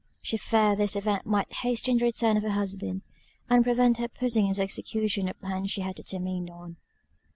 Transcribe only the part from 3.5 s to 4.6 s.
and prevent her putting